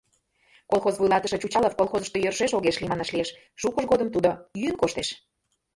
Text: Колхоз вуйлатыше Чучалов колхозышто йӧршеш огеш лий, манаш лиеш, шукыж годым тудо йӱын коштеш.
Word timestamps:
Колхоз 0.71 0.95
вуйлатыше 0.99 1.37
Чучалов 1.43 1.73
колхозышто 1.79 2.17
йӧршеш 2.19 2.51
огеш 2.57 2.75
лий, 2.79 2.89
манаш 2.91 3.09
лиеш, 3.13 3.29
шукыж 3.61 3.85
годым 3.91 4.09
тудо 4.11 4.29
йӱын 4.61 4.75
коштеш. 4.79 5.09